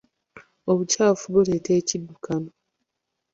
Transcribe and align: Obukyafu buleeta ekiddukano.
Obukyafu 0.71 1.25
buleeta 1.33 1.71
ekiddukano. 1.79 2.49